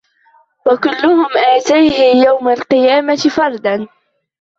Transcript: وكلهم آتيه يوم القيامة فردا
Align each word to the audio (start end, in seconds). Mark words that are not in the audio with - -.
وكلهم 0.67 1.25
آتيه 1.37 2.25
يوم 2.25 2.49
القيامة 2.49 3.15
فردا 3.15 3.87